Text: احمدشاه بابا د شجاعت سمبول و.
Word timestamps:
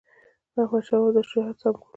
احمدشاه 0.61 0.99
بابا 1.01 1.11
د 1.15 1.17
شجاعت 1.29 1.55
سمبول 1.61 1.83
و. 1.87 1.89